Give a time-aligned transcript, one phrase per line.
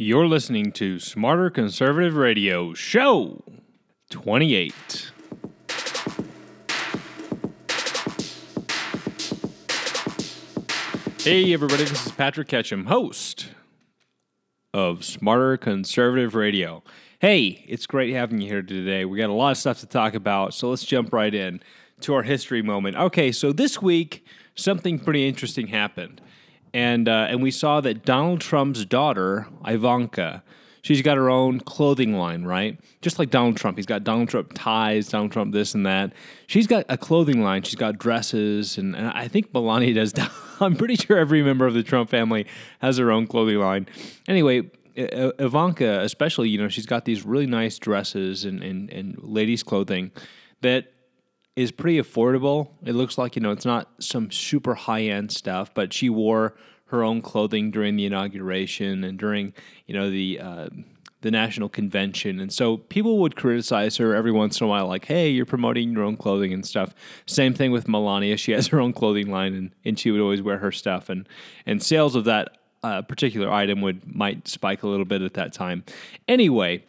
[0.00, 3.42] You're listening to Smarter Conservative Radio, Show
[4.10, 5.10] 28.
[11.18, 13.48] Hey, everybody, this is Patrick Ketchum, host
[14.72, 16.84] of Smarter Conservative Radio.
[17.18, 19.04] Hey, it's great having you here today.
[19.04, 21.60] We got a lot of stuff to talk about, so let's jump right in
[22.02, 22.96] to our history moment.
[22.96, 24.24] Okay, so this week,
[24.54, 26.20] something pretty interesting happened.
[26.72, 30.42] And, uh, and we saw that Donald Trump's daughter, Ivanka,
[30.82, 32.78] she's got her own clothing line, right?
[33.02, 33.76] Just like Donald Trump.
[33.76, 36.12] He's got Donald Trump ties, Donald Trump this and that.
[36.46, 37.62] She's got a clothing line.
[37.62, 40.14] She's got dresses, and, and I think Melania does.
[40.60, 42.46] I'm pretty sure every member of the Trump family
[42.80, 43.86] has their own clothing line.
[44.26, 49.62] Anyway, Ivanka, especially, you know, she's got these really nice dresses and, and, and ladies'
[49.62, 50.10] clothing
[50.62, 50.92] that
[51.58, 52.68] is pretty affordable.
[52.84, 56.54] It looks like, you know, it's not some super high end stuff, but she wore
[56.86, 59.52] her own clothing during the inauguration and during,
[59.86, 60.68] you know, the uh,
[61.20, 62.38] the national convention.
[62.38, 65.92] And so people would criticize her every once in a while, like, hey, you're promoting
[65.92, 66.94] your own clothing and stuff.
[67.26, 68.36] Same thing with Melania.
[68.36, 71.08] She has her own clothing line and, and she would always wear her stuff.
[71.08, 71.28] And,
[71.66, 75.52] and sales of that uh, particular item would might spike a little bit at that
[75.52, 75.82] time.
[76.28, 76.84] Anyway,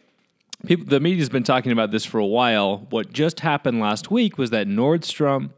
[0.66, 2.86] people, the media's been talking about this for a while.
[2.90, 5.50] What just happened last week was that Nordstrom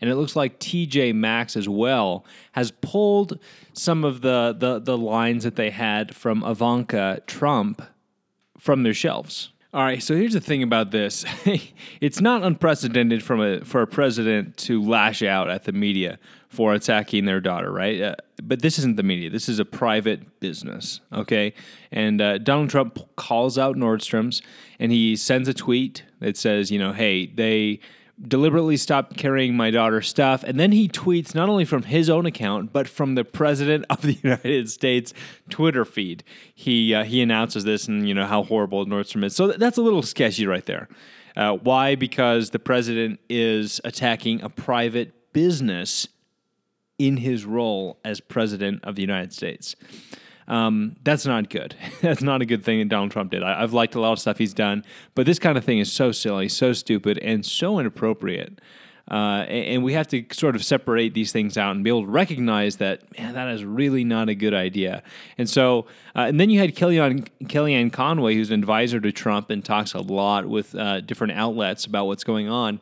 [0.00, 3.38] and it looks like TJ Maxx as well has pulled
[3.72, 7.82] some of the, the the lines that they had from Ivanka Trump
[8.58, 9.50] from their shelves.
[9.72, 11.24] All right, so here's the thing about this.
[12.00, 16.18] it's not unprecedented from a for a president to lash out at the media
[16.50, 18.00] for attacking their daughter, right?
[18.02, 19.30] Uh, but this isn't the media.
[19.30, 21.54] This is a private business, okay?
[21.92, 24.42] And uh, Donald Trump calls out Nordstrom's
[24.80, 27.78] and he sends a tweet that says, you know, hey, they
[28.20, 30.42] deliberately stopped carrying my daughter's stuff.
[30.42, 34.02] And then he tweets not only from his own account, but from the president of
[34.02, 35.14] the United States
[35.50, 36.24] Twitter feed.
[36.52, 39.36] He uh, he announces this and you know how horrible Nordstrom is.
[39.36, 40.88] So that's a little sketchy right there.
[41.36, 41.94] Uh, why?
[41.94, 46.08] Because the president is attacking a private business
[47.00, 49.74] in his role as president of the United States.
[50.46, 51.74] Um, that's not good.
[52.02, 53.42] that's not a good thing that Donald Trump did.
[53.42, 54.84] I, have liked a lot of stuff he's done,
[55.14, 58.60] but this kind of thing is so silly, so stupid, and so inappropriate.
[59.10, 62.04] Uh, and, and, we have to sort of separate these things out and be able
[62.04, 65.02] to recognize that, man, that is really not a good idea.
[65.38, 69.50] And so, uh, and then you had Kellyanne, Kellyanne Conway, who's an advisor to Trump
[69.50, 72.78] and talks a lot with uh, different outlets about what's going on.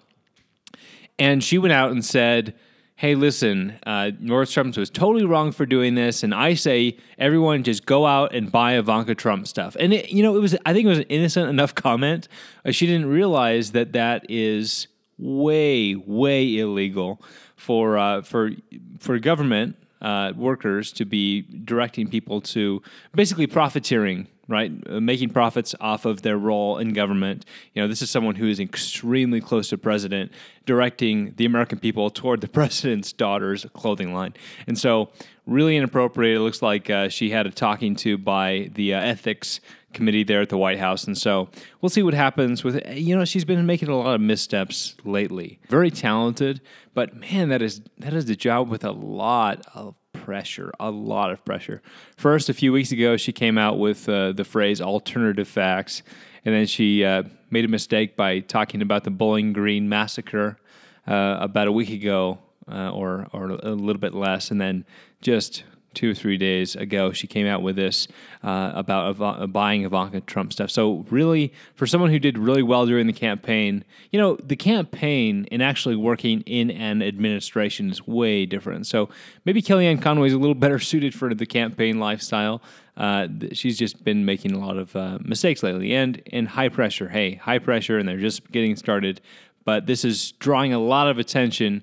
[1.18, 2.54] And she went out and said,
[2.98, 7.86] hey, listen, uh, Nordstrom's was totally wrong for doing this, and I say everyone just
[7.86, 9.76] go out and buy Ivanka Trump stuff.
[9.78, 12.26] And it, you know, it was I think it was an innocent enough comment.
[12.64, 17.22] Uh, she didn't realize that that is way, way illegal
[17.54, 18.50] for uh, for
[18.98, 22.82] for government uh, workers to be directing people to
[23.14, 24.72] basically profiteering right?
[24.88, 27.44] Uh, making profits off of their role in government.
[27.74, 30.32] You know, this is someone who is extremely close to president,
[30.64, 34.34] directing the American people toward the president's daughter's clothing line.
[34.66, 35.10] And so,
[35.46, 36.36] really inappropriate.
[36.36, 39.60] It looks like uh, she had a talking to by the uh, ethics
[39.94, 41.04] committee there at the White House.
[41.04, 41.50] And so,
[41.80, 42.82] we'll see what happens with.
[42.90, 45.58] You know, she's been making a lot of missteps lately.
[45.68, 46.62] Very talented,
[46.94, 51.30] but man, that is that is the job with a lot of pressure, a lot
[51.30, 51.82] of pressure.
[52.16, 56.02] First, a few weeks ago, she came out with uh, the phrase alternative facts,
[56.44, 60.58] and then she uh, made a mistake by talking about the Bowling Green massacre
[61.06, 62.38] uh, about a week ago,
[62.70, 64.84] uh, or, or a little bit less, and then
[65.20, 65.64] just
[65.98, 68.06] two or three days ago, she came out with this
[68.44, 70.70] uh, about Iv- buying Ivanka Trump stuff.
[70.70, 75.48] So, really, for someone who did really well during the campaign, you know, the campaign
[75.50, 78.86] and actually working in an administration is way different.
[78.86, 79.08] So,
[79.44, 82.62] maybe Kellyanne Conway is a little better suited for the campaign lifestyle.
[82.96, 87.08] Uh, she's just been making a lot of uh, mistakes lately and and high pressure.
[87.08, 89.20] Hey, high pressure, and they're just getting started.
[89.64, 91.82] But this is drawing a lot of attention,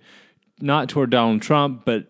[0.62, 2.08] not toward Donald Trump, but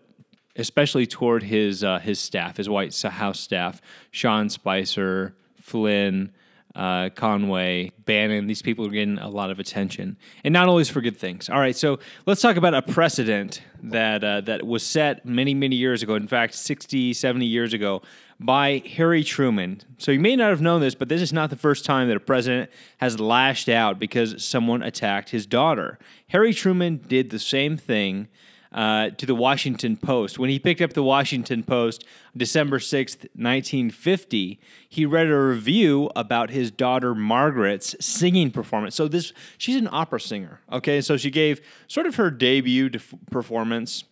[0.58, 3.80] especially toward his uh, his staff, his White House staff,
[4.10, 6.32] Sean Spicer, Flynn,
[6.76, 8.46] uh, Conway, Bannon.
[8.46, 11.48] These people are getting a lot of attention, and not always for good things.
[11.48, 15.76] All right, so let's talk about a precedent that uh, that was set many many
[15.76, 16.14] years ago.
[16.14, 18.02] In fact, 60, 70 years ago.
[18.38, 19.80] By Harry Truman.
[19.96, 22.18] So you may not have known this, but this is not the first time that
[22.18, 25.98] a president has lashed out because someone attacked his daughter.
[26.28, 28.28] Harry Truman did the same thing
[28.76, 30.38] uh, to the Washington Post.
[30.38, 32.04] When he picked up the Washington Post
[32.36, 38.94] December 6th, 1950, he read a review about his daughter Margaret's singing performance.
[38.94, 41.00] So this she's an opera singer, okay?
[41.00, 42.90] So she gave sort of her debut
[43.30, 44.04] performance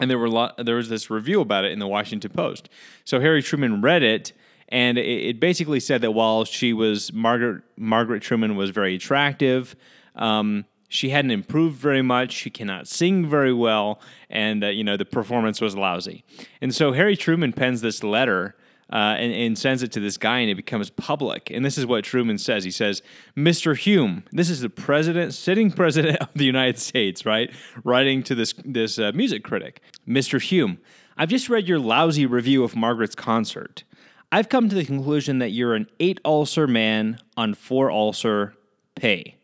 [0.00, 2.68] and there were lot, there was this review about it in the Washington Post.
[3.04, 4.32] So Harry Truman read it
[4.68, 9.76] and it, it basically said that while she was Margaret Margaret Truman was very attractive.
[10.16, 12.32] Um, she hadn't improved very much.
[12.32, 14.00] She cannot sing very well,
[14.30, 16.24] and uh, you know the performance was lousy.
[16.60, 18.56] And so Harry Truman pens this letter
[18.92, 21.50] uh, and, and, sends it to this guy, and it becomes public.
[21.50, 22.62] And this is what Truman says.
[22.62, 23.02] He says,
[23.36, 23.76] "Mr.
[23.76, 27.50] Hume, this is the president, sitting president of the United States, right,
[27.82, 30.40] writing to this this uh, music critic, Mr.
[30.40, 30.78] Hume.
[31.16, 33.84] I've just read your lousy review of Margaret's concert.
[34.30, 38.54] I've come to the conclusion that you're an eight ulcer man on four ulcer
[38.94, 39.35] pay."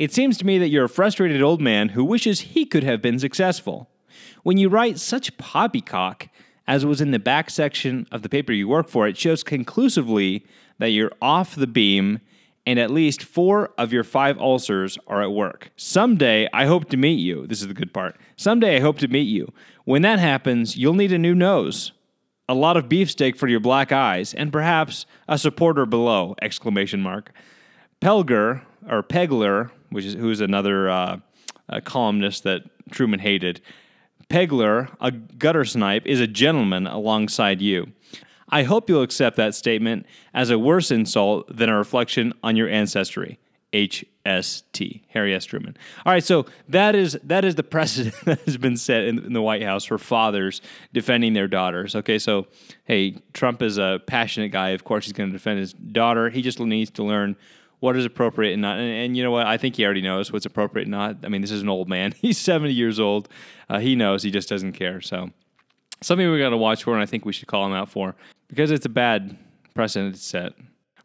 [0.00, 3.02] It seems to me that you're a frustrated old man who wishes he could have
[3.02, 3.90] been successful.
[4.42, 6.28] When you write such poppycock,
[6.66, 10.46] as was in the back section of the paper you work for, it shows conclusively
[10.78, 12.20] that you're off the beam
[12.64, 15.70] and at least four of your five ulcers are at work.
[15.76, 17.46] Someday, I hope to meet you.
[17.46, 18.16] This is the good part.
[18.36, 19.52] Someday, I hope to meet you.
[19.84, 21.92] When that happens, you'll need a new nose,
[22.48, 26.36] a lot of beefsteak for your black eyes, and perhaps a supporter below!
[26.40, 27.32] Exclamation mark.
[28.00, 31.18] Pelger or Pegler which is who's another uh,
[31.84, 33.60] columnist that Truman hated.
[34.28, 37.92] Pegler, a gutter snipe, is a gentleman alongside you.
[38.48, 42.68] I hope you'll accept that statement as a worse insult than a reflection on your
[42.68, 43.38] ancestry.
[43.72, 45.44] HST, Harry S.
[45.44, 45.76] Truman.
[46.04, 49.32] All right, so that is that is the precedent that has been set in, in,
[49.32, 50.60] the White House for fathers
[50.92, 51.94] defending their daughters.
[51.94, 52.48] Okay, so
[52.84, 54.70] hey, Trump is a passionate guy.
[54.70, 56.30] Of course, he's going to defend his daughter.
[56.30, 57.36] He just needs to learn
[57.80, 58.78] what is appropriate and not.
[58.78, 59.46] And, and, you know what?
[59.46, 61.16] I think he already knows what's appropriate and not.
[61.24, 62.12] I mean, this is an old man.
[62.20, 63.28] He's 70 years old.
[63.68, 64.22] Uh, he knows.
[64.22, 65.00] He just doesn't care.
[65.00, 65.30] So
[66.00, 68.14] something we got to watch for, and I think we should call him out for
[68.48, 69.36] because it's a bad
[69.74, 70.52] precedent set.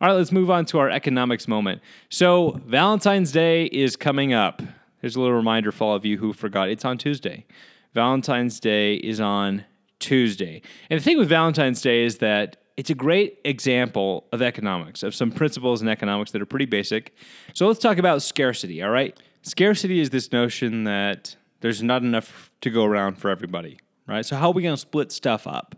[0.01, 1.81] All right, let's move on to our economics moment.
[2.09, 4.61] So Valentine's Day is coming up.
[4.99, 6.69] Here's a little reminder for all of you who forgot.
[6.69, 7.45] It's on Tuesday.
[7.93, 9.63] Valentine's Day is on
[9.99, 10.61] Tuesday.
[10.89, 15.15] And the thing with Valentine's Day is that it's a great example of economics, of
[15.15, 17.15] some principles in economics that are pretty basic.
[17.53, 19.17] So let's talk about scarcity, all right?
[19.43, 24.25] Scarcity is this notion that there's not enough to go around for everybody, right?
[24.25, 25.75] So, how are we going to split stuff up?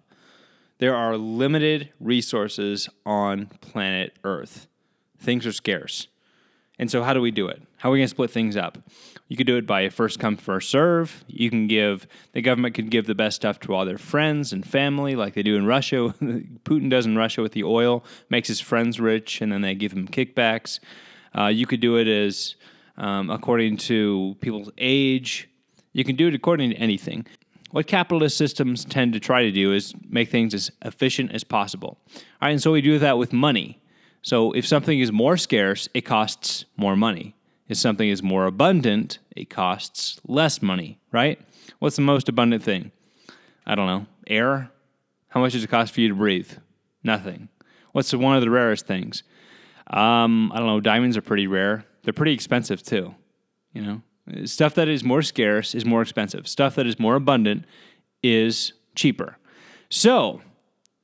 [0.79, 4.67] There are limited resources on planet Earth,
[5.19, 6.07] things are scarce.
[6.79, 7.61] And so, how do we do it?
[7.77, 8.77] How are we going to split things up?
[9.27, 11.23] You could do it by first come, first serve.
[11.27, 14.65] You can give, the government can give the best stuff to all their friends and
[14.65, 16.13] family, like they do in Russia.
[16.21, 19.91] Putin does in Russia with the oil, makes his friends rich, and then they give
[19.91, 20.79] him kickbacks.
[21.37, 22.55] Uh, you could do it as
[22.97, 25.49] um, according to people's age.
[25.93, 27.25] You can do it according to anything.
[27.71, 31.97] What capitalist systems tend to try to do is make things as efficient as possible.
[32.15, 33.79] All right, and so we do that with money.
[34.27, 37.33] So if something is more scarce, it costs more money.
[37.69, 41.39] If something is more abundant, it costs less money, right?
[41.79, 42.91] What's the most abundant thing?
[43.65, 44.05] I don't know.
[44.27, 44.69] Air?
[45.29, 46.51] How much does it cost for you to breathe?
[47.05, 47.47] Nothing.
[47.93, 49.23] What's one of the rarest things?
[49.89, 50.81] Um, I don't know.
[50.81, 51.85] Diamonds are pretty rare.
[52.03, 53.15] They're pretty expensive too.
[53.71, 54.01] You know,
[54.43, 56.49] stuff that is more scarce is more expensive.
[56.49, 57.63] Stuff that is more abundant
[58.21, 59.37] is cheaper.
[59.89, 60.41] So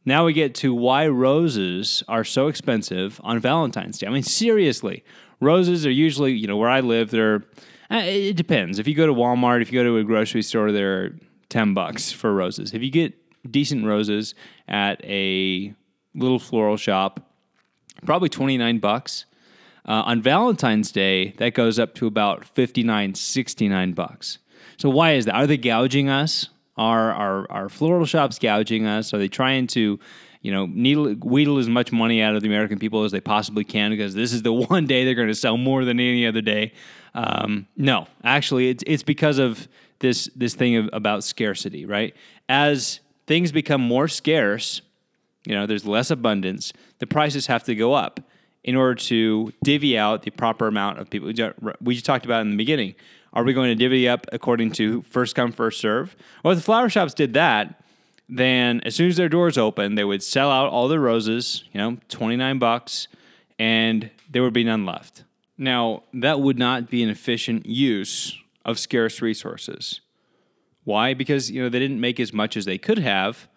[0.05, 4.07] now we get to why roses are so expensive on Valentine's Day.
[4.07, 5.03] I mean, seriously,
[5.43, 7.43] Roses are usually, you know, where I live, they're,
[7.91, 8.79] uh, it depends.
[8.79, 11.15] If you go to Walmart, if you go to a grocery store, they're
[11.49, 12.73] 10 bucks for roses.
[12.73, 13.13] If you get
[13.51, 14.35] decent roses
[14.67, 15.73] at a
[16.15, 17.19] little floral shop,
[18.05, 19.25] probably 29 bucks.
[19.85, 24.37] Uh, on Valentine's Day, that goes up to about 59, 69 bucks.
[24.77, 25.35] So why is that?
[25.35, 26.47] Are they gouging us?
[26.75, 29.13] Are our, our floral shops gouging us?
[29.13, 29.99] Are they trying to
[30.43, 33.63] you know, needle, wheedle as much money out of the American people as they possibly
[33.63, 36.41] can because this is the one day they're going to sell more than any other
[36.41, 36.73] day.
[37.15, 39.67] Um, no, actually, it's it's because of
[39.99, 42.13] this this thing of, about scarcity, right?
[42.49, 44.81] As things become more scarce,
[45.45, 46.73] you know, there's less abundance.
[46.99, 48.19] The prices have to go up
[48.65, 51.31] in order to divvy out the proper amount of people.
[51.81, 52.95] We just talked about in the beginning.
[53.33, 56.15] Are we going to divvy up according to first come first serve?
[56.43, 57.83] Well, if the flower shops did that,
[58.29, 61.79] then as soon as their doors open, they would sell out all the roses, you
[61.79, 63.07] know, 29 bucks,
[63.57, 65.23] and there would be none left.
[65.57, 70.01] Now, that would not be an efficient use of scarce resources.
[70.83, 71.13] Why?
[71.13, 73.47] Because, you know, they didn't make as much as they could have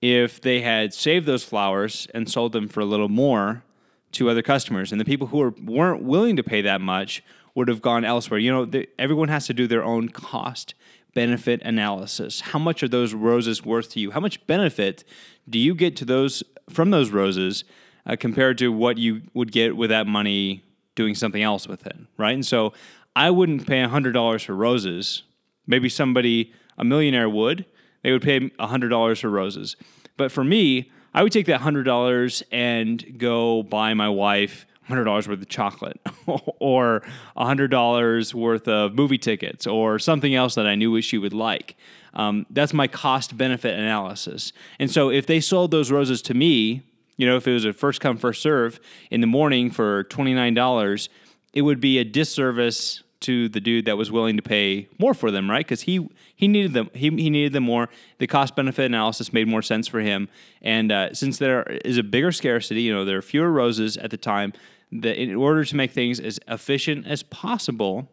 [0.00, 3.64] if they had saved those flowers and sold them for a little more
[4.12, 4.92] to other customers.
[4.92, 7.22] And the people who were, weren't willing to pay that much
[7.58, 8.38] would have gone elsewhere.
[8.38, 10.74] You know, the, everyone has to do their own cost
[11.12, 12.40] benefit analysis.
[12.40, 14.12] How much are those roses worth to you?
[14.12, 15.02] How much benefit
[15.50, 17.64] do you get to those from those roses
[18.06, 20.62] uh, compared to what you would get with that money
[20.94, 22.34] doing something else with it, right?
[22.34, 22.72] And so
[23.16, 25.24] I wouldn't pay $100 for roses.
[25.66, 27.66] Maybe somebody, a millionaire would.
[28.04, 29.74] They would pay $100 for roses.
[30.16, 35.04] But for me, I would take that hundred dollars and go buy my wife hundred
[35.04, 36.00] dollars worth of chocolate,
[36.58, 37.02] or
[37.36, 41.76] hundred dollars worth of movie tickets, or something else that I knew she would like.
[42.14, 44.52] Um, that's my cost benefit analysis.
[44.78, 46.82] And so if they sold those roses to me,
[47.16, 48.80] you know, if it was a first come first serve
[49.10, 51.08] in the morning for twenty nine dollars,
[51.52, 55.30] it would be a disservice to the dude that was willing to pay more for
[55.30, 55.66] them, right?
[55.66, 56.90] Because he he needed them.
[56.94, 57.88] He, he needed them more.
[58.18, 60.28] The cost benefit analysis made more sense for him.
[60.62, 64.10] And uh, since there is a bigger scarcity, you know, there are fewer roses at
[64.10, 64.52] the time.
[64.90, 68.08] That in order to make things as efficient as possible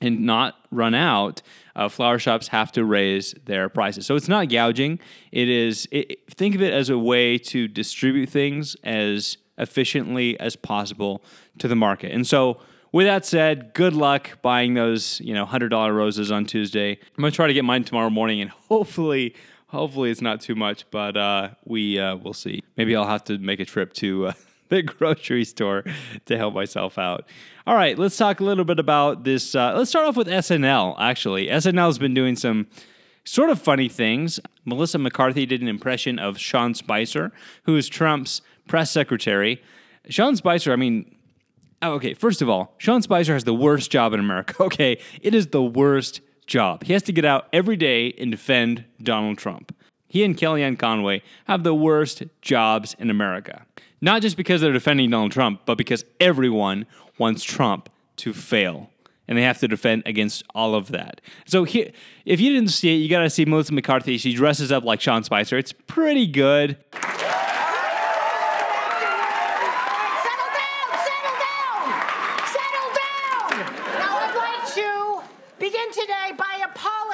[0.00, 1.42] and not run out,
[1.76, 4.04] uh, flower shops have to raise their prices.
[4.04, 4.98] So it's not gouging.
[5.30, 5.88] It is.
[5.90, 11.22] It, think of it as a way to distribute things as efficiently as possible
[11.58, 12.12] to the market.
[12.12, 12.58] And so
[12.92, 16.92] with that said, good luck buying those, you know, hundred dollar roses on Tuesday.
[16.92, 19.34] I'm gonna try to get mine tomorrow morning, and hopefully,
[19.68, 22.62] hopefully it's not too much, but uh, we uh, we'll see.
[22.76, 24.32] Maybe I'll have to make a trip to uh,
[24.72, 25.84] the grocery store
[26.26, 27.26] to help myself out.
[27.66, 29.54] All right, let's talk a little bit about this.
[29.54, 30.96] Uh, let's start off with SNL.
[30.98, 32.66] Actually, SNL has been doing some
[33.24, 34.40] sort of funny things.
[34.64, 37.30] Melissa McCarthy did an impression of Sean Spicer,
[37.64, 39.62] who is Trump's press secretary.
[40.08, 41.14] Sean Spicer, I mean,
[41.84, 44.54] Oh, okay, first of all, Sean Spicer has the worst job in America.
[44.60, 46.84] Okay, it is the worst job.
[46.84, 49.74] He has to get out every day and defend Donald Trump.
[50.06, 53.66] He and Kellyanne Conway have the worst jobs in America.
[54.02, 56.86] Not just because they're defending Donald Trump, but because everyone
[57.18, 58.90] wants Trump to fail.
[59.28, 61.20] And they have to defend against all of that.
[61.46, 61.92] So here,
[62.26, 64.18] if you didn't see it, you got to see Melissa McCarthy.
[64.18, 65.56] She dresses up like Sean Spicer.
[65.56, 66.76] It's pretty good.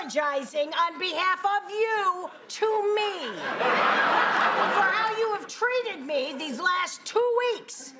[0.08, 7.04] apologizing on behalf of you to me for how you have treated me these last
[7.04, 7.92] two weeks.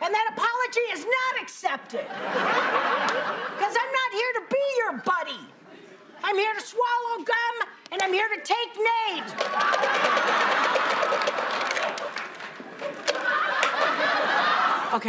[0.00, 2.06] And that apology is not accepted.
[2.06, 5.46] Because I'm not here to be your buddy.
[6.24, 9.32] I'm here to swallow gum and I'm here to take names.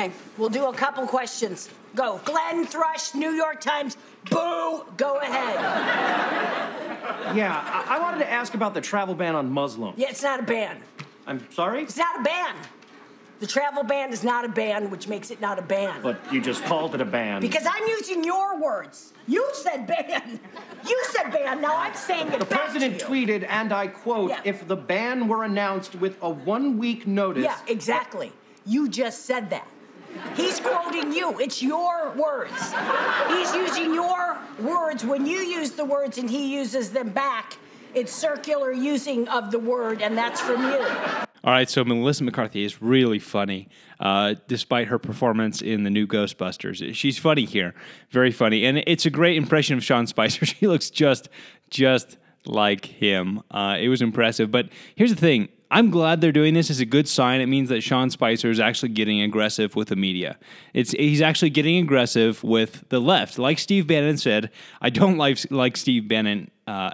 [0.07, 1.69] Okay, we'll do a couple questions.
[1.95, 2.19] Go.
[2.23, 3.97] Glenn Thrush, New York Times.
[4.29, 4.85] Boo!
[4.97, 5.55] Go ahead.
[7.35, 9.97] Yeah, I-, I wanted to ask about the travel ban on Muslims.
[9.97, 10.81] Yeah, it's not a ban.
[11.25, 11.83] I'm sorry?
[11.83, 12.55] It's not a ban.
[13.39, 16.01] The travel ban is not a ban, which makes it not a ban.
[16.01, 17.41] But you just called it a ban.
[17.41, 19.13] Because I'm using your words.
[19.27, 20.39] You said ban.
[20.87, 21.61] You said ban.
[21.61, 24.41] Now I'm saying it the president tweeted, and I quote, Yeah.
[24.43, 27.43] if the ban were announced with a one week notice.
[27.43, 28.31] Yeah, exactly.
[28.65, 29.67] You just said that.
[30.35, 31.39] He's quoting you.
[31.39, 32.73] It's your words.
[33.29, 35.03] He's using your words.
[35.05, 37.57] When you use the words and he uses them back,
[37.93, 40.79] it's circular using of the word, and that's from you.
[41.43, 46.05] All right, so Melissa McCarthy is really funny, uh, despite her performance in the new
[46.05, 46.93] Ghostbusters.
[46.93, 47.73] She's funny here,
[48.09, 50.45] very funny, and it's a great impression of Sean Spicer.
[50.57, 51.29] She looks just,
[51.69, 53.41] just like him.
[53.49, 54.51] Uh, it was impressive.
[54.51, 56.69] But here's the thing: I'm glad they're doing this.
[56.69, 57.41] It's a good sign.
[57.41, 60.37] It means that Sean Spicer is actually getting aggressive with the media.
[60.73, 64.49] It's he's actually getting aggressive with the left, like Steve Bannon said.
[64.81, 66.51] I don't like like Steve Bannon.
[66.65, 66.91] Uh,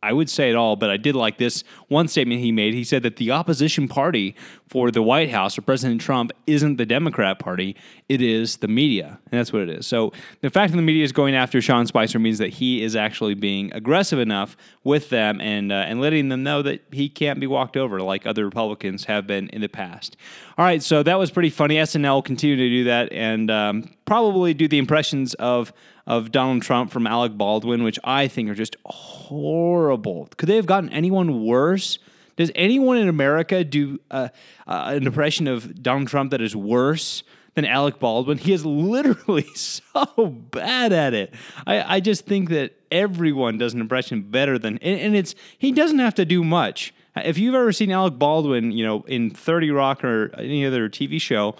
[0.00, 2.72] I would say it all, but I did like this one statement he made.
[2.72, 4.36] He said that the opposition party
[4.68, 7.74] for the White House or President Trump isn't the Democrat Party,
[8.08, 9.18] it is the media.
[9.30, 9.86] And that's what it is.
[9.86, 12.94] So the fact that the media is going after Sean Spicer means that he is
[12.94, 17.40] actually being aggressive enough with them and, uh, and letting them know that he can't
[17.40, 20.16] be walked over like other Republicans have been in the past.
[20.56, 21.76] All right, so that was pretty funny.
[21.76, 25.72] SNL will continue to do that and um, probably do the impressions of
[26.06, 30.26] of Donald Trump from Alec Baldwin, which I think are just horrible.
[30.38, 31.98] Could they have gotten anyone worse?
[32.36, 34.28] Does anyone in America do uh,
[34.66, 37.22] uh, an impression of Donald Trump that is worse
[37.54, 38.38] than Alec Baldwin?
[38.38, 41.34] He is literally so bad at it.
[41.66, 45.70] I, I just think that everyone does an impression better than, and, and it's he
[45.70, 46.94] doesn't have to do much.
[47.14, 51.20] If you've ever seen Alec Baldwin, you know, in 30 Rock or any other TV
[51.20, 51.56] show,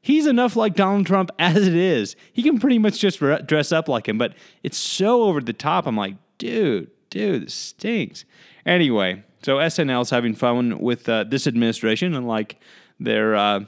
[0.00, 2.16] he's enough like Donald Trump as it is.
[2.32, 5.52] He can pretty much just re- dress up like him, but it's so over the
[5.52, 5.86] top.
[5.86, 8.24] I'm like, dude, dude, this stinks.
[8.66, 12.60] Anyway, so SNL's having fun with uh, this administration, unlike
[13.00, 13.60] their uh,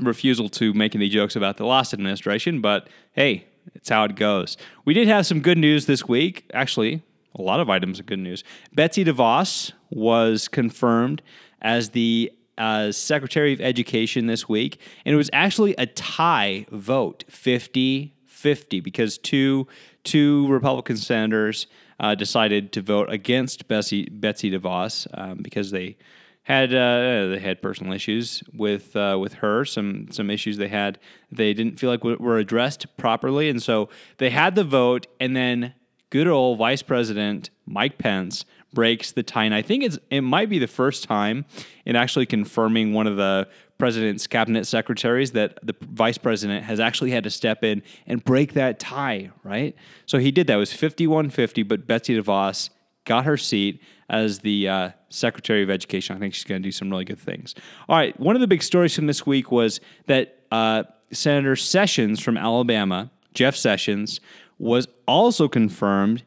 [0.00, 2.60] refusal to make any jokes about the last administration.
[2.60, 4.56] But hey, it's how it goes.
[4.84, 6.50] We did have some good news this week.
[6.52, 7.02] Actually,
[7.34, 8.44] a lot of items of good news.
[8.72, 11.22] Betsy DeVos was confirmed
[11.62, 17.24] as the uh, Secretary of Education this week, and it was actually a tie vote
[17.28, 19.66] 50 50 because two,
[20.02, 21.66] two Republican senators
[21.98, 25.96] uh, decided to vote against Betsy, Betsy DeVos um, because they
[26.42, 30.98] had uh, they had personal issues with uh, with her, some some issues they had
[31.32, 35.72] they didn't feel like were addressed properly, and so they had the vote, and then
[36.10, 38.44] good old Vice President Mike Pence
[38.74, 41.44] breaks the tie, and I think it's it might be the first time
[41.86, 47.10] in actually confirming one of the president's cabinet secretaries that the vice president has actually
[47.10, 49.74] had to step in and break that tie, right?
[50.06, 50.54] So he did that.
[50.54, 52.70] It was 51 50, but Betsy DeVos
[53.04, 56.16] got her seat as the uh, Secretary of Education.
[56.16, 57.54] I think she's going to do some really good things.
[57.88, 62.20] All right, one of the big stories from this week was that uh, Senator Sessions
[62.20, 64.20] from Alabama, Jeff Sessions,
[64.58, 66.22] was also confirmed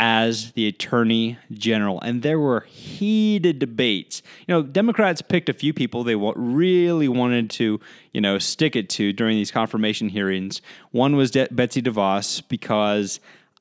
[0.00, 4.22] as the attorney general and there were heated debates.
[4.46, 7.80] You know democrats picked a few people they really wanted to
[8.12, 10.62] you know stick it to during these confirmation hearings.
[10.92, 13.18] One was De- betsy devos because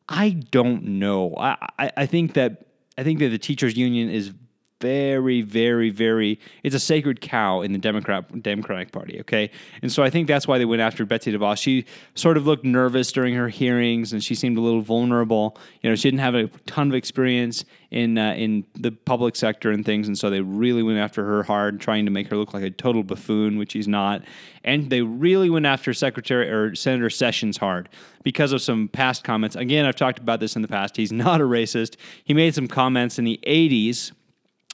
[0.08, 1.34] i don't know.
[1.38, 2.68] I, I, I think that
[3.00, 4.32] i think that the teachers union is
[4.80, 6.40] very, very, very.
[6.64, 9.20] It's a sacred cow in the Democrat Democratic Party.
[9.22, 9.50] Okay,
[9.82, 11.58] and so I think that's why they went after Betsy DeVos.
[11.58, 15.58] She sort of looked nervous during her hearings, and she seemed a little vulnerable.
[15.82, 19.72] You know, she didn't have a ton of experience in uh, in the public sector
[19.72, 22.54] and things, and so they really went after her hard, trying to make her look
[22.54, 24.22] like a total buffoon, which she's not.
[24.64, 27.90] And they really went after Secretary or Senator Sessions hard
[28.24, 29.56] because of some past comments.
[29.56, 30.98] Again, I've talked about this in the past.
[30.98, 31.96] He's not a racist.
[32.24, 34.12] He made some comments in the '80s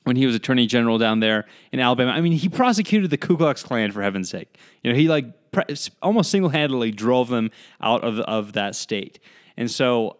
[0.03, 2.11] when he was attorney general down there in Alabama.
[2.11, 4.57] I mean, he prosecuted the Ku Klux Klan for heaven's sake.
[4.83, 9.19] You know, he like pre- almost single handedly drove them out of of that state.
[9.57, 10.17] And so,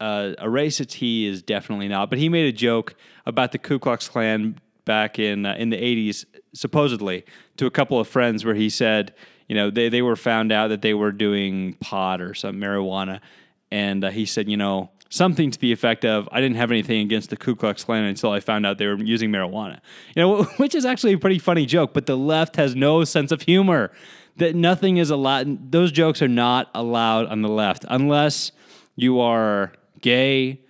[0.00, 2.10] uh, a racist he is definitely not.
[2.10, 2.94] But he made a joke
[3.26, 6.24] about the Ku Klux Klan back in uh, in the '80s,
[6.54, 7.24] supposedly,
[7.56, 9.14] to a couple of friends, where he said,
[9.48, 13.20] you know, they they were found out that they were doing pot or some marijuana,
[13.70, 17.00] and uh, he said, you know something to the effect of I didn't have anything
[17.00, 19.80] against the Ku Klux Klan until I found out they were using marijuana.
[20.14, 23.30] You know, which is actually a pretty funny joke, but the left has no sense
[23.30, 23.92] of humor.
[24.36, 28.50] That nothing is allowed those jokes are not allowed on the left unless
[28.96, 30.60] you are gay,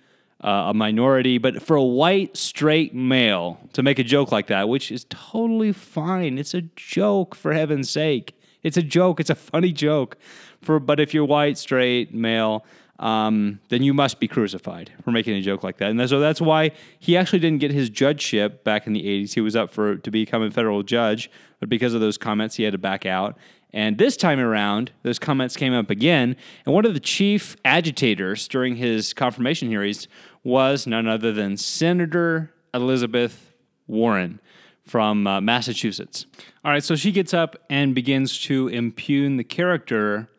[0.41, 4.69] uh, a minority, but for a white straight male to make a joke like that,
[4.69, 6.37] which is totally fine.
[6.37, 8.39] It's a joke for heaven's sake.
[8.61, 9.19] It's a joke.
[9.19, 10.17] It's a funny joke.
[10.61, 12.63] For but if you're white straight male,
[12.99, 15.89] um, then you must be crucified for making a joke like that.
[15.89, 19.33] And so that's why he actually didn't get his judgeship back in the 80s.
[19.33, 21.29] He was up for to become a federal judge,
[21.59, 23.37] but because of those comments, he had to back out.
[23.73, 26.37] And this time around, those comments came up again.
[26.65, 30.07] And one of the chief agitators during his confirmation hearings
[30.43, 33.53] was none other than Senator Elizabeth
[33.87, 34.39] Warren
[34.85, 36.25] from uh, Massachusetts.
[36.63, 40.29] All right, so she gets up and begins to impugn the character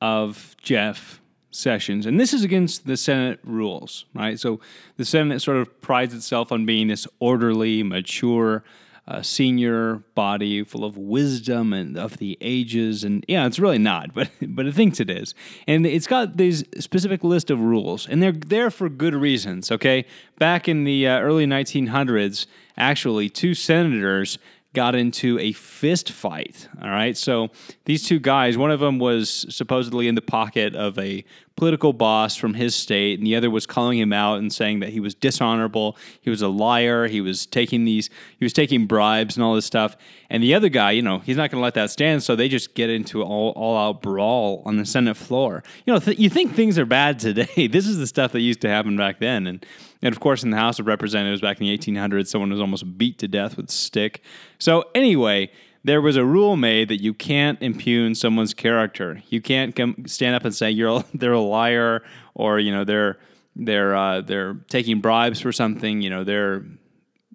[0.00, 1.19] of Jeff
[1.50, 2.06] sessions.
[2.06, 4.38] And this is against the Senate rules, right?
[4.38, 4.60] So
[4.96, 8.64] the Senate sort of prides itself on being this orderly, mature,
[9.10, 13.02] uh, senior body full of wisdom and of the ages.
[13.02, 15.34] And yeah, it's really not, but but it thinks it is.
[15.66, 19.72] And it's got these specific list of rules, and they're there for good reasons.
[19.72, 20.06] Okay,
[20.38, 24.38] back in the uh, early 1900s, actually, two senators
[24.72, 26.68] got into a fist fight.
[26.82, 27.16] All right.
[27.16, 27.48] So
[27.84, 31.24] these two guys, one of them was supposedly in the pocket of a
[31.56, 34.90] political boss from his state, and the other was calling him out and saying that
[34.90, 38.08] he was dishonorable, he was a liar, he was taking these,
[38.38, 39.96] he was taking bribes and all this stuff.
[40.30, 42.48] And the other guy, you know, he's not going to let that stand, so they
[42.48, 45.62] just get into all all out brawl on the Senate floor.
[45.84, 47.66] You know, th- you think things are bad today?
[47.68, 49.66] this is the stuff that used to happen back then, and
[50.02, 52.96] and of course, in the House of Representatives back in the 1800s, someone was almost
[52.96, 54.22] beat to death with a stick.
[54.58, 55.50] So, anyway,
[55.84, 59.22] there was a rule made that you can't impugn someone's character.
[59.28, 62.02] You can't come, stand up and say you're they're a liar
[62.34, 63.18] or you know they're
[63.56, 66.02] they're uh, they're taking bribes for something.
[66.02, 66.64] You know they're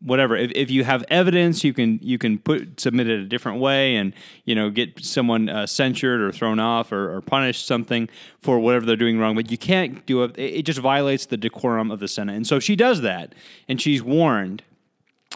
[0.05, 0.35] whatever.
[0.35, 3.95] If, if you have evidence, you can you can put submit it a different way,
[3.95, 4.13] and
[4.45, 8.07] you know get someone uh, censured or thrown off or, or punished something
[8.41, 9.35] for whatever they're doing wrong.
[9.35, 10.37] But you can't do it.
[10.37, 13.33] It just violates the decorum of the Senate, and so she does that,
[13.67, 14.63] and she's warned.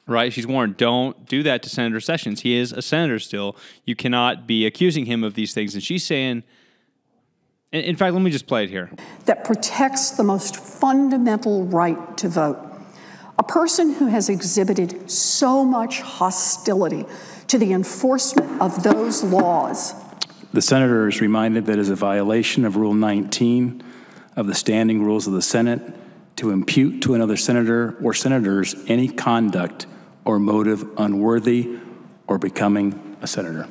[0.09, 0.75] Right, she's warned.
[0.75, 2.41] Don't do that to Senator Sessions.
[2.41, 3.55] He is a senator still.
[3.85, 5.75] You cannot be accusing him of these things.
[5.75, 6.41] And she's saying,
[7.71, 8.89] in fact, let me just play it here.
[9.25, 12.57] That protects the most fundamental right to vote.
[13.37, 17.05] A person who has exhibited so much hostility
[17.45, 19.93] to the enforcement of those laws.
[20.53, 23.83] The senator is reminded that it is a violation of Rule 19
[24.35, 25.81] of the standing rules of the Senate
[26.37, 29.85] to impute to another senator or senators any conduct
[30.25, 31.77] or motive unworthy
[32.27, 33.67] or becoming a senator.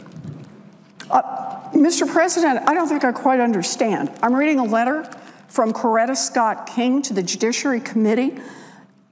[1.11, 2.11] Uh, Mr.
[2.11, 4.11] President, I don't think I quite understand.
[4.23, 5.09] I'm reading a letter
[5.49, 8.31] from Coretta Scott King to the Judiciary Committee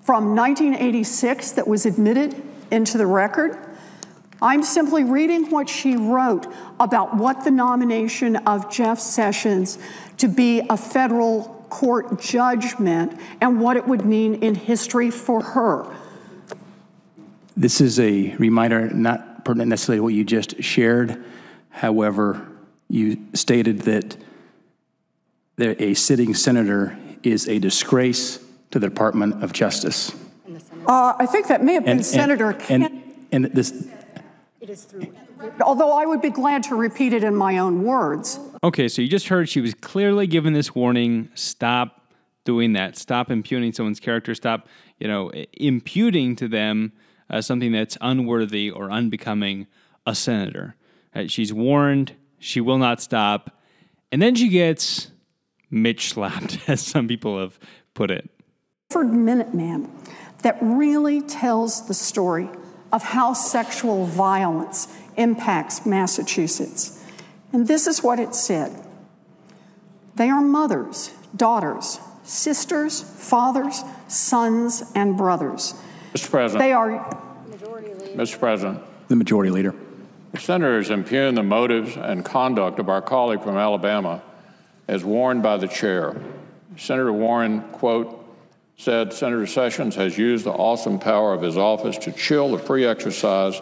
[0.03, 3.59] from 1986 that was admitted into the record.
[4.42, 6.46] I'm simply reading what she wrote
[6.79, 9.79] about what the nomination of Jeff Sessions
[10.18, 15.87] to be a federal court judgment and what it would mean in history for her.
[17.57, 21.25] This is a reminder, not pertinent necessarily what you just shared.
[21.71, 22.47] However,
[22.88, 24.16] you stated that
[25.57, 28.38] there, a sitting senator is a disgrace
[28.73, 30.12] to the Department of Justice.
[30.87, 33.88] Uh, I think that may have been And- and- Senator and, Kent, and this,
[35.61, 38.38] although I would be glad to repeat it in my own words.
[38.62, 41.31] Okay, so you just heard she was clearly given this warning.
[41.35, 42.03] Stop
[42.45, 42.97] doing that.
[42.97, 44.35] Stop impugning someone's character.
[44.35, 44.69] Stop,
[45.01, 46.92] you know, imputing to them
[47.31, 49.67] uh, something that's unworthy or unbecoming
[50.07, 50.77] a senator.
[51.15, 52.15] Uh, she's warned.
[52.39, 53.59] She will not stop,
[54.12, 55.11] and then she gets
[55.71, 57.59] Mitch slapped, as some people have
[57.95, 58.31] put it.
[58.93, 59.91] Hartford Minuteman
[60.43, 62.49] that really tells the story
[62.93, 64.87] of how sexual violence
[65.17, 67.03] impacts Massachusetts.
[67.53, 68.73] And this is what it said
[70.15, 75.75] They are mothers, daughters, sisters, fathers, sons, and brothers.
[76.14, 76.31] Mr.
[76.31, 76.61] President.
[76.61, 76.90] They are
[78.14, 78.38] Mr.
[78.38, 78.83] President.
[79.09, 79.75] the majority leader.
[80.33, 84.23] The senators impugn the motives and conduct of our colleague from Alabama
[84.88, 86.21] as warned by the chair.
[86.77, 88.23] Senator Warren, quote,
[88.77, 92.85] said Senator Sessions has used the awesome power of his office to chill the free
[92.85, 93.61] exercise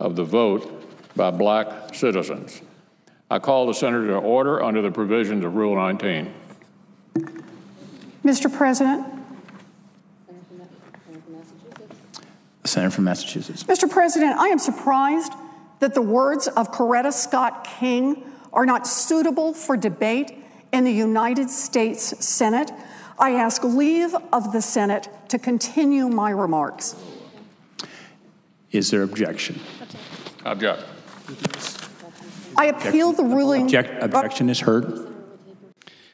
[0.00, 0.82] of the vote
[1.14, 2.60] by black citizens.
[3.30, 6.32] I call the senator to order under the provisions of Rule 19.
[8.24, 8.52] Mr.
[8.52, 9.06] President,
[12.66, 13.62] The senator from Massachusetts.
[13.62, 13.88] Mr.
[13.88, 15.32] President, I am surprised
[15.78, 20.32] that the words of Coretta Scott King are not suitable for debate
[20.72, 22.72] in the United States Senate.
[23.20, 26.96] I ask leave of the Senate to continue my remarks.
[28.72, 29.60] Is there objection?
[30.44, 30.82] Object.
[32.56, 33.66] I appeal the ruling.
[33.66, 35.06] Object, objection is heard.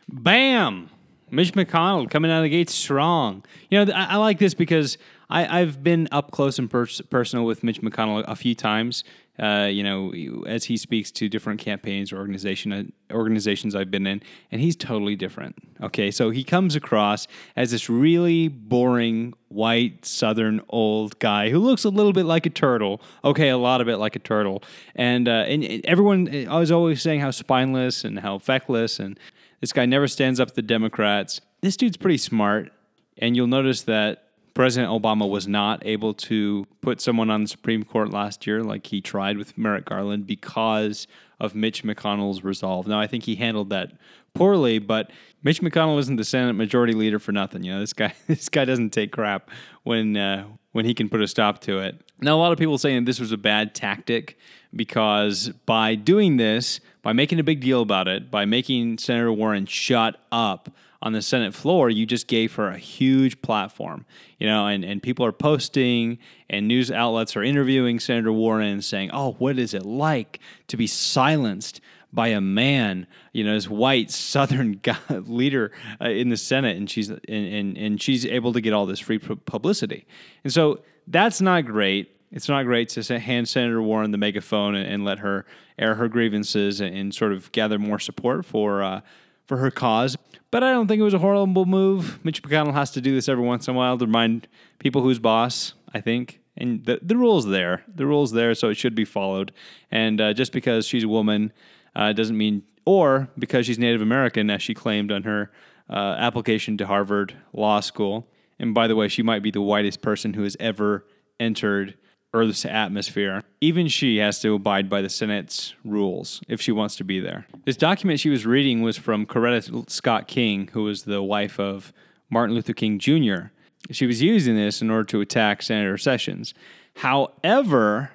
[0.07, 0.91] Bam!
[1.33, 3.43] Mitch McConnell coming out of the gate strong.
[3.71, 4.99] You know, I, I like this because
[5.31, 9.03] I, I've been up close and pers- personal with Mitch McConnell a few times.
[9.43, 10.13] Uh, you know,
[10.47, 14.77] as he speaks to different campaigns or organization uh, organizations I've been in, and he's
[14.77, 15.57] totally different.
[15.83, 21.85] Okay, so he comes across as this really boring white Southern old guy who looks
[21.85, 23.01] a little bit like a turtle.
[23.25, 24.63] Okay, a lot of it like a turtle,
[24.95, 29.19] and uh, and, and everyone I was always saying how spineless and how feckless and
[29.63, 31.41] this guy never stands up to the Democrats.
[31.61, 32.73] This dude's pretty smart,
[33.17, 37.85] and you'll notice that President Obama was not able to put someone on the Supreme
[37.85, 41.07] Court last year like he tried with Merrick Garland because
[41.41, 42.89] of Mitch McConnell's resolve.
[42.89, 43.93] Now, I think he handled that
[44.35, 45.13] poorly, but
[45.45, 47.63] Mitch McConnell isn't the Senate Majority Leader for nothing.
[47.63, 49.49] You know, this guy this guy doesn't take crap
[49.85, 52.01] when uh, when he can put a stop to it.
[52.21, 54.39] Now, a lot of people saying this was a bad tactic
[54.75, 59.67] because by doing this, by making a big deal about it, by making Senator Warren
[59.67, 60.71] shut up
[61.03, 64.07] on the Senate floor, you just gave her a huge platform,
[64.39, 69.11] you know, and, and people are posting and news outlets are interviewing Senator Warren saying,
[69.13, 70.39] oh, what is it like
[70.69, 71.81] to be silenced
[72.13, 76.89] by a man, you know, this white Southern guy, leader uh, in the Senate, and
[76.89, 80.07] she's and, and and she's able to get all this free publicity,
[80.45, 82.15] and so that's not great.
[82.33, 85.45] It's not great to hand Senator Warren the megaphone and, and let her
[85.79, 89.01] air her grievances and, and, sort of gather more support for uh,
[89.47, 90.17] for her cause.
[90.51, 92.25] But I don't think it was a horrible move.
[92.25, 95.19] Mitch McConnell has to do this every once in a while to remind people who's
[95.19, 95.75] boss.
[95.95, 96.41] I think.
[96.57, 97.83] And the, the rule's there.
[97.93, 99.53] The rule's there, so it should be followed.
[99.91, 101.53] And uh, just because she's a woman
[101.97, 105.51] uh, doesn't mean, or because she's Native American, as she claimed on her
[105.89, 108.29] uh, application to Harvard Law School.
[108.59, 111.07] And by the way, she might be the whitest person who has ever
[111.41, 111.95] entered
[112.35, 113.43] Earth's atmosphere.
[113.61, 117.47] Even she has to abide by the Senate's rules if she wants to be there.
[117.65, 121.93] This document she was reading was from Coretta Scott King, who was the wife of
[122.31, 123.51] Martin Luther King Jr.
[123.91, 126.55] She was using this in order to attack Senator Sessions.
[126.97, 128.11] However,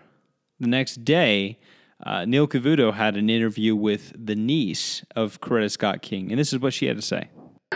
[0.60, 1.60] the next day,
[2.04, 6.54] uh, Neil Cavuto had an interview with the niece of Coretta Scott King, and this
[6.54, 7.30] is what she had to say.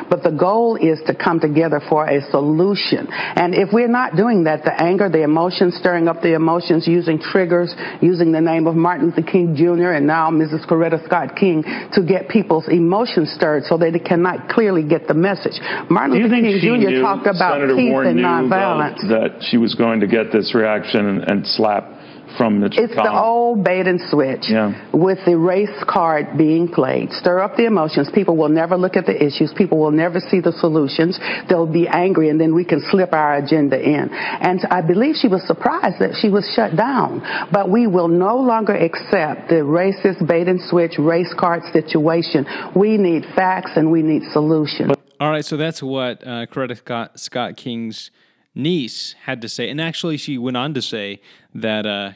[0.10, 3.08] But the goal is to come together for a solution.
[3.12, 7.20] And if we're not doing that, the anger, the emotions, stirring up the emotions, using
[7.20, 9.92] triggers, using the name of Martin Luther King Jr.
[9.92, 10.66] and now Mrs.
[10.66, 15.60] Coretta Scott King to get people's emotions stirred so they cannot clearly get the message.
[15.90, 17.02] Martin Luther King Jr.
[17.02, 19.02] talked about Senator peace Warren and knew, nonviolence.
[19.10, 22.01] That she was going to get this reaction and, and slap
[22.38, 24.74] from the It's the old bait and switch Yeah.
[24.92, 27.12] with the race card being played.
[27.14, 28.10] Stir up the emotions.
[28.12, 29.54] People will never look at the issues.
[29.54, 31.20] People will never see the solutions.
[31.50, 34.10] They'll be angry and then we can slip our agenda in.
[34.14, 37.22] And I believe she was surprised that she was shut down.
[37.52, 42.46] But we will no longer accept the racist bait and switch race card situation.
[42.76, 44.92] We need facts and we need solutions.
[45.20, 48.10] All right, so that's what uh, Coretta Scott, Scott King's
[48.56, 49.70] niece had to say.
[49.70, 51.22] And actually, she went on to say
[51.56, 52.12] that uh,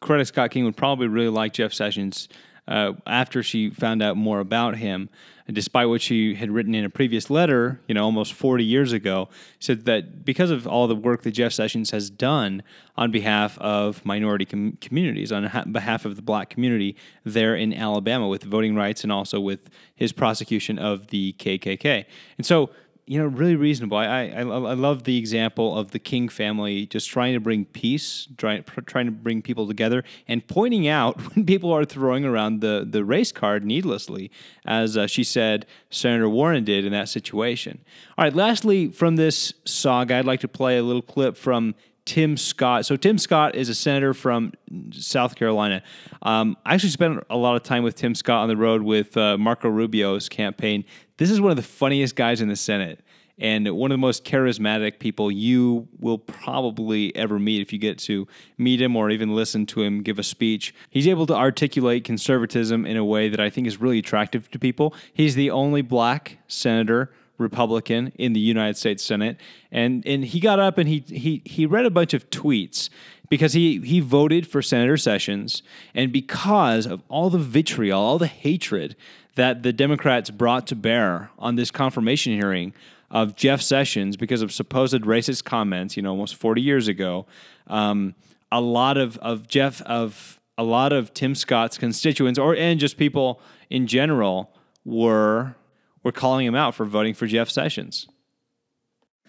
[0.00, 2.28] Coretta Scott King would probably really like Jeff Sessions
[2.68, 5.08] uh, after she found out more about him.
[5.46, 8.92] And despite what she had written in a previous letter, you know, almost 40 years
[8.92, 9.28] ago,
[9.60, 12.64] said that because of all the work that Jeff Sessions has done
[12.96, 17.72] on behalf of minority com- communities, on ha- behalf of the black community there in
[17.72, 22.06] Alabama with voting rights and also with his prosecution of the KKK.
[22.38, 22.70] And so,
[23.08, 23.96] you know, really reasonable.
[23.96, 28.26] I, I, I love the example of the King family just trying to bring peace,
[28.36, 32.84] trying, trying to bring people together, and pointing out when people are throwing around the,
[32.88, 34.30] the race card needlessly,
[34.64, 37.78] as uh, she said Senator Warren did in that situation.
[38.18, 42.36] All right, lastly, from this saga, I'd like to play a little clip from Tim
[42.36, 42.86] Scott.
[42.86, 44.52] So Tim Scott is a senator from
[44.92, 45.82] South Carolina.
[46.22, 49.16] Um, I actually spent a lot of time with Tim Scott on the road with
[49.16, 50.84] uh, Marco Rubio's campaign.
[51.18, 53.00] This is one of the funniest guys in the Senate
[53.38, 57.98] and one of the most charismatic people you will probably ever meet if you get
[57.98, 58.26] to
[58.56, 60.74] meet him or even listen to him give a speech.
[60.90, 64.58] He's able to articulate conservatism in a way that I think is really attractive to
[64.58, 64.94] people.
[65.12, 69.36] He's the only black senator Republican in the United States Senate,
[69.70, 72.88] and and he got up and he he he read a bunch of tweets
[73.28, 75.62] because he he voted for Senator Sessions,
[75.94, 78.96] and because of all the vitriol, all the hatred
[79.34, 82.72] that the Democrats brought to bear on this confirmation hearing
[83.10, 87.26] of Jeff Sessions because of supposed racist comments, you know, almost forty years ago,
[87.66, 88.14] um,
[88.50, 92.96] a lot of of Jeff of a lot of Tim Scott's constituents, or and just
[92.96, 94.50] people in general,
[94.84, 95.56] were
[96.02, 98.08] were calling him out for voting for Jeff Sessions.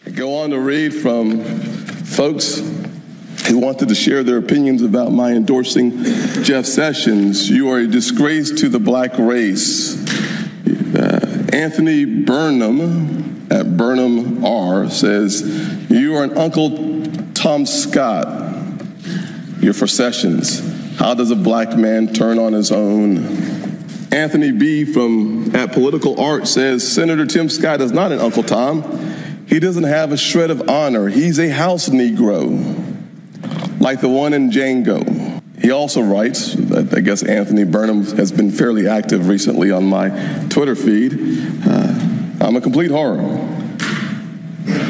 [0.06, 1.44] I go on to read from
[2.06, 2.60] folks
[3.46, 6.04] who wanted to share their opinions about my endorsing
[6.44, 7.50] Jeff Sessions.
[7.50, 10.06] You are a disgrace to the black race.
[10.96, 15.42] Uh, Anthony Burnham at Burnham R says,
[15.90, 18.56] You are an Uncle Tom Scott.
[19.60, 20.60] You're for Sessions.
[20.98, 23.18] How does a black man turn on his own?
[24.12, 24.86] Anthony B.
[24.86, 28.84] from at Political Art says Senator Tim Scott is not an Uncle Tom.
[29.48, 31.08] He doesn't have a shred of honor.
[31.08, 32.97] He's a house Negro,
[33.88, 35.42] like the one in Django.
[35.62, 40.10] He also writes, I guess Anthony Burnham has been fairly active recently on my
[40.50, 41.14] Twitter feed.
[41.66, 41.94] Uh,
[42.42, 43.22] I'm a complete horror.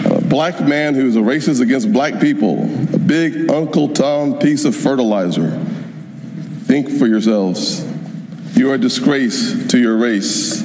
[0.05, 4.75] A black man who's a racist against black people, a big Uncle Tom piece of
[4.75, 5.51] fertilizer.
[6.63, 7.85] Think for yourselves.
[8.57, 10.63] You are a disgrace to your race.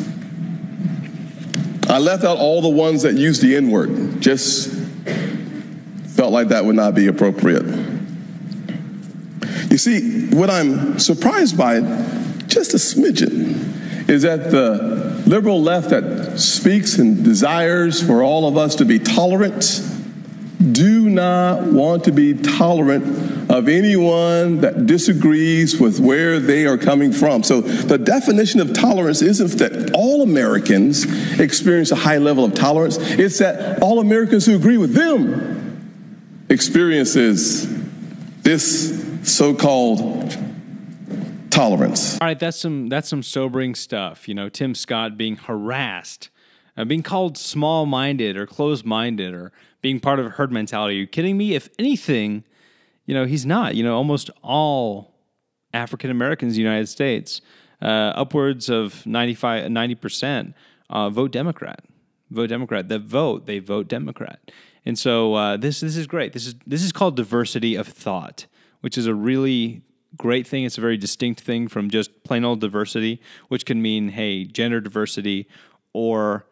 [1.86, 4.22] I left out all the ones that used the N word.
[4.22, 4.70] Just
[6.16, 7.61] felt like that would not be appropriate.
[9.72, 11.80] You see, what I'm surprised by,
[12.46, 18.58] just a smidgen, is that the liberal left that speaks and desires for all of
[18.58, 19.80] us to be tolerant
[20.72, 27.10] do not want to be tolerant of anyone that disagrees with where they are coming
[27.10, 27.42] from.
[27.42, 32.98] So the definition of tolerance isn't that all Americans experience a high level of tolerance,
[32.98, 37.66] it's that all Americans who agree with them experiences
[38.42, 40.36] this so-called
[41.50, 42.14] tolerance.
[42.20, 44.28] All right, that's some that's some sobering stuff.
[44.28, 46.30] You know, Tim Scott being harassed,
[46.76, 50.96] uh, being called small-minded or closed-minded, or being part of a herd mentality.
[50.96, 51.54] Are you kidding me?
[51.54, 52.44] If anything,
[53.06, 53.74] you know, he's not.
[53.74, 55.14] You know, almost all
[55.74, 57.40] African Americans in the United States,
[57.80, 60.54] uh, upwards of 95, 90%,
[60.90, 61.84] uh, vote Democrat.
[62.30, 62.88] Vote Democrat.
[62.88, 64.50] That vote, they vote Democrat.
[64.84, 66.32] And so uh, this this is great.
[66.32, 68.46] This is this is called diversity of thought,
[68.82, 69.82] which is a really
[70.16, 70.64] great thing.
[70.64, 74.80] It's a very distinct thing from just plain old diversity, which can mean hey, gender
[74.80, 75.48] diversity
[75.92, 76.46] or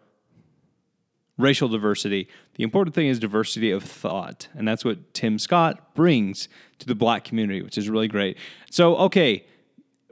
[1.38, 2.28] racial diversity.
[2.54, 4.48] The important thing is diversity of thought.
[4.54, 8.36] And that's what Tim Scott brings to the black community, which is really great.
[8.70, 9.46] So, okay,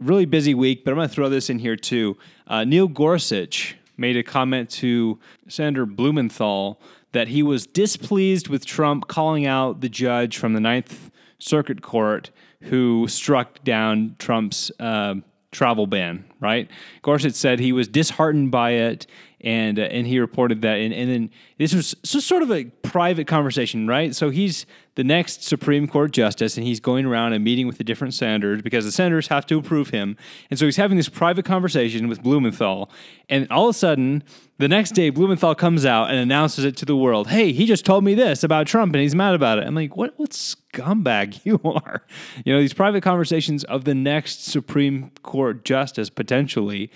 [0.00, 2.16] really busy week, but I'm going to throw this in here too.
[2.46, 6.81] Uh, Neil Gorsuch made a comment to Senator Blumenthal
[7.12, 12.31] that he was displeased with Trump calling out the judge from the Ninth Circuit Court
[12.62, 15.14] who struck down Trump's uh,
[15.51, 16.70] travel ban, right?
[17.03, 19.07] Gorsuch said he was disheartened by it,
[19.40, 22.64] and uh, and he reported that, and, and then this was so sort of a
[22.64, 24.14] private conversation, right?
[24.14, 24.66] So he's
[24.98, 28.62] the next Supreme Court justice, and he's going around and meeting with the different senators
[28.62, 30.16] because the senators have to approve him.
[30.50, 32.90] And so he's having this private conversation with Blumenthal,
[33.28, 34.24] and all of a sudden,
[34.58, 37.28] the next day, Blumenthal comes out and announces it to the world.
[37.28, 39.68] Hey, he just told me this about Trump, and he's mad about it.
[39.68, 40.18] I'm like, what?
[40.18, 42.04] What scumbag you are?
[42.44, 46.90] You know, these private conversations of the next Supreme Court justice potentially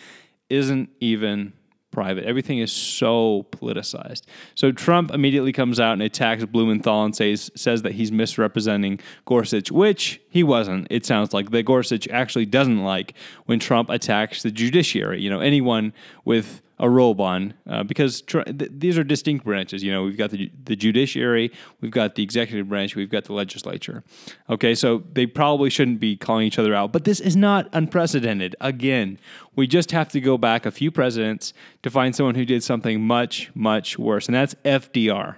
[0.50, 1.52] isn't even
[1.92, 2.24] private.
[2.24, 4.22] Everything is so politicized.
[4.56, 9.70] So Trump immediately comes out and attacks Blumenthal and says says that he's misrepresenting Gorsuch,
[9.70, 10.88] which he wasn't.
[10.90, 13.14] It sounds like that Gorsuch actually doesn't like
[13.46, 15.20] when Trump attacks the judiciary.
[15.20, 15.92] You know, anyone
[16.24, 19.84] with a robe on uh, because tr- th- these are distinct branches.
[19.84, 23.32] You know, we've got the, the judiciary, we've got the executive branch, we've got the
[23.32, 24.02] legislature.
[24.50, 28.56] Okay, so they probably shouldn't be calling each other out, but this is not unprecedented.
[28.60, 29.20] Again,
[29.54, 33.00] we just have to go back a few presidents to find someone who did something
[33.00, 35.36] much, much worse, and that's FDR.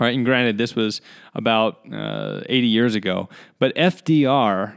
[0.00, 1.00] All right, and granted, this was
[1.34, 4.74] about uh, 80 years ago, but FDR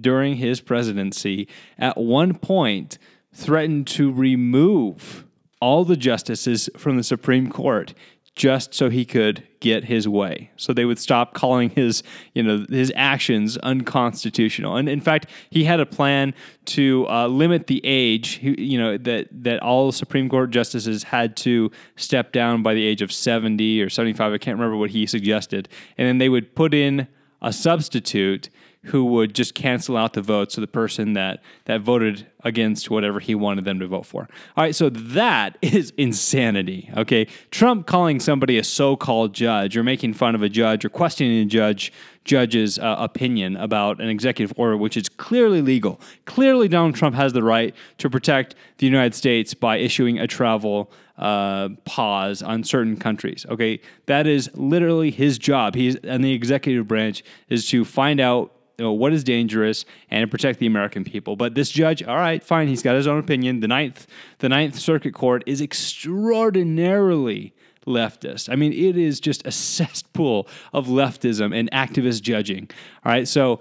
[0.00, 1.48] during his presidency
[1.78, 2.98] at one point
[3.34, 5.24] threatened to remove
[5.60, 7.94] all the justices from the Supreme Court
[8.34, 10.50] just so he could get his way.
[10.56, 12.02] So they would stop calling his,
[12.34, 14.76] you know, his actions unconstitutional.
[14.76, 16.34] And in fact, he had a plan
[16.66, 21.70] to uh, limit the age, you know, that that all Supreme Court justices had to
[21.96, 24.32] step down by the age of 70 or 75.
[24.32, 25.68] I can't remember what he suggested.
[25.96, 27.06] And then they would put in
[27.40, 28.48] a substitute
[28.84, 33.20] who would just cancel out the votes of the person that that voted against whatever
[33.20, 34.28] he wanted them to vote for.
[34.56, 36.90] All right, so that is insanity.
[36.96, 41.42] Okay, Trump calling somebody a so-called judge or making fun of a judge or questioning
[41.42, 41.92] a judge
[42.24, 46.00] judge's uh, opinion about an executive order which is clearly legal.
[46.24, 50.90] Clearly Donald Trump has the right to protect the United States by issuing a travel
[51.18, 53.46] uh, pause on certain countries.
[53.48, 55.74] Okay, that is literally his job.
[55.74, 60.30] He's and the executive branch is to find out you know, what is dangerous and
[60.30, 61.36] protect the American people.
[61.36, 63.60] But this judge, all right, fine, he's got his own opinion.
[63.60, 64.06] The ninth,
[64.38, 67.54] the Ninth Circuit Court is extraordinarily
[67.86, 68.50] leftist.
[68.50, 72.70] I mean, it is just a cesspool of leftism and activist judging.
[73.04, 73.60] All right, so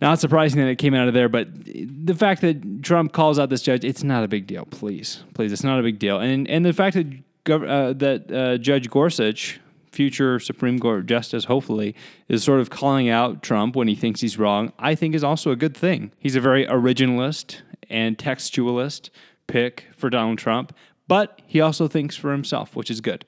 [0.00, 3.48] not surprising that it came out of there, but the fact that Trump calls out
[3.48, 4.66] this judge, it's not a big deal.
[4.66, 6.18] Please, please, it's not a big deal.
[6.18, 7.06] And and the fact that
[7.50, 9.60] uh, that uh, Judge Gorsuch
[9.96, 11.94] future Supreme Court justice, hopefully,
[12.28, 15.50] is sort of calling out Trump when he thinks he's wrong, I think is also
[15.50, 16.12] a good thing.
[16.18, 19.08] He's a very originalist and textualist
[19.46, 20.74] pick for Donald Trump,
[21.08, 23.24] but he also thinks for himself, which is good.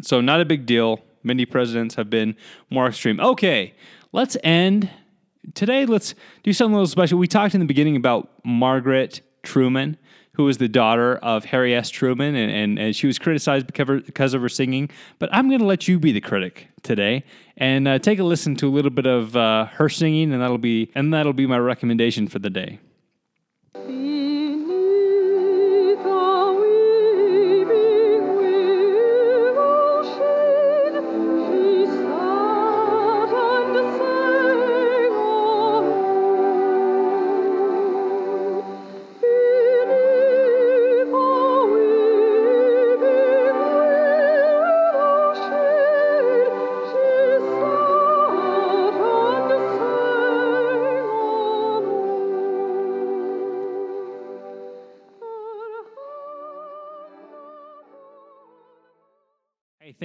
[0.00, 1.00] So, not a big deal.
[1.24, 2.36] Many presidents have been
[2.70, 3.20] more extreme.
[3.20, 3.74] Okay,
[4.12, 4.88] let's end.
[5.54, 7.18] Today, let's do something a little special.
[7.18, 9.98] We talked in the beginning about Margaret Truman
[10.40, 11.90] who was the daughter of Harry S.
[11.90, 14.88] Truman, and, and, and she was criticized because of her singing.
[15.18, 17.24] But I'm going to let you be the critic today
[17.58, 20.56] and uh, take a listen to a little bit of uh, her singing, and that'll
[20.56, 22.78] be and that'll be my recommendation for the day.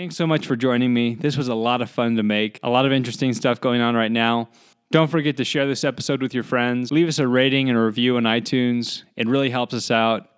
[0.05, 1.15] Thanks so much for joining me.
[1.15, 3.95] This was a lot of fun to make, a lot of interesting stuff going on
[3.95, 4.49] right now.
[4.91, 6.91] Don't forget to share this episode with your friends.
[6.91, 9.01] Leave us a rating and a review on iTunes.
[9.15, 10.29] It really helps us out.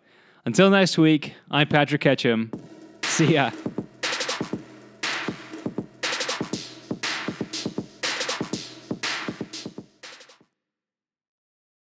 [0.46, 2.50] Until next week, I'm Patrick Ketchum.
[3.04, 3.52] See ya.